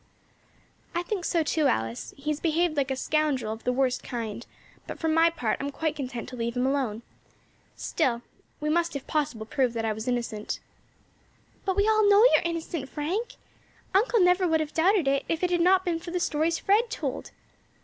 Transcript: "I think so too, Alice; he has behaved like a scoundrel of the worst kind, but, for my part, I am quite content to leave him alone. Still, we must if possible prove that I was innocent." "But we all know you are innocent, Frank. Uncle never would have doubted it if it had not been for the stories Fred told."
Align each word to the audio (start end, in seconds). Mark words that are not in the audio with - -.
"I 0.95 1.03
think 1.03 1.25
so 1.25 1.43
too, 1.43 1.67
Alice; 1.67 2.11
he 2.17 2.31
has 2.31 2.39
behaved 2.39 2.75
like 2.75 2.89
a 2.89 2.95
scoundrel 2.95 3.53
of 3.53 3.65
the 3.65 3.71
worst 3.71 4.01
kind, 4.01 4.47
but, 4.87 4.97
for 4.97 5.07
my 5.07 5.29
part, 5.29 5.61
I 5.61 5.65
am 5.65 5.69
quite 5.71 5.95
content 5.95 6.27
to 6.29 6.35
leave 6.35 6.55
him 6.57 6.65
alone. 6.65 7.03
Still, 7.75 8.23
we 8.59 8.67
must 8.67 8.95
if 8.95 9.05
possible 9.05 9.45
prove 9.45 9.73
that 9.73 9.85
I 9.85 9.93
was 9.93 10.07
innocent." 10.07 10.59
"But 11.65 11.75
we 11.75 11.87
all 11.87 12.09
know 12.09 12.23
you 12.23 12.31
are 12.37 12.43
innocent, 12.49 12.89
Frank. 12.89 13.33
Uncle 13.93 14.19
never 14.19 14.47
would 14.47 14.59
have 14.59 14.73
doubted 14.73 15.07
it 15.07 15.23
if 15.29 15.43
it 15.43 15.51
had 15.51 15.61
not 15.61 15.85
been 15.85 15.99
for 15.99 16.09
the 16.09 16.19
stories 16.19 16.57
Fred 16.57 16.89
told." 16.89 17.29